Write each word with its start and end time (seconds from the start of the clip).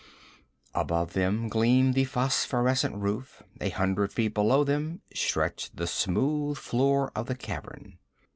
Above 0.73 1.13
them 1.13 1.47
gleamed 1.47 1.93
the 1.93 2.05
phosphorescent 2.05 2.95
roof; 2.95 3.43
a 3.59 3.69
hundred 3.69 4.11
feet 4.11 4.33
below 4.33 4.63
them 4.63 4.99
stretched 5.13 5.75
the 5.77 5.85
smooth 5.85 6.57
floor 6.57 7.11
of 7.15 7.27
the 7.27 7.35
cavern. 7.35 7.99